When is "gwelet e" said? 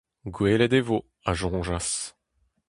0.35-0.81